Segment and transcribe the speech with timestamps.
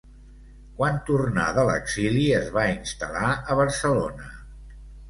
[0.79, 4.35] Quan tornà de l'exili es va instal·lar a Barcelona.